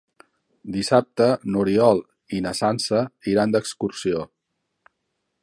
Dissabte 0.75 1.27
n'Oriol 1.55 2.01
i 2.39 2.41
na 2.47 2.55
Sança 2.61 3.03
iran 3.35 3.55
d'excursió. 3.57 4.27